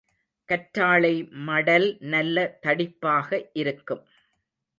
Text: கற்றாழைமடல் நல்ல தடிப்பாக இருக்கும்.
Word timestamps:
கற்றாழைமடல் 0.49 1.85
நல்ல 2.07 2.35
தடிப்பாக 2.63 3.29
இருக்கும். 3.55 4.03